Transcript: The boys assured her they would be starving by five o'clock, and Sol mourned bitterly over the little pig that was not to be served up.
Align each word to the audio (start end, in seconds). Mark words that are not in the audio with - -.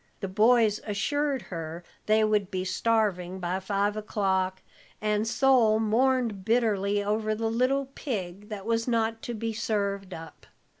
The 0.19 0.27
boys 0.27 0.81
assured 0.87 1.43
her 1.53 1.83
they 2.07 2.23
would 2.23 2.49
be 2.49 2.65
starving 2.65 3.39
by 3.39 3.59
five 3.59 3.95
o'clock, 3.95 4.63
and 4.99 5.27
Sol 5.27 5.79
mourned 5.79 6.43
bitterly 6.43 7.03
over 7.03 7.35
the 7.35 7.51
little 7.51 7.85
pig 7.93 8.49
that 8.49 8.65
was 8.65 8.87
not 8.87 9.21
to 9.21 9.35
be 9.35 9.53
served 9.53 10.11
up. 10.11 10.47